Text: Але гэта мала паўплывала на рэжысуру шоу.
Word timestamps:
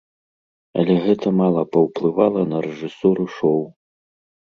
Але 0.83 0.95
гэта 1.03 1.27
мала 1.41 1.61
паўплывала 1.77 2.41
на 2.55 2.61
рэжысуру 2.69 3.25
шоу. 3.35 3.61